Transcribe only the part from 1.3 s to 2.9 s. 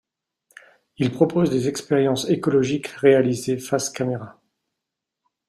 des expériences écologiques